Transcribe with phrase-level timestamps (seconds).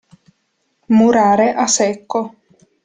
[0.95, 2.21] Murare a secco.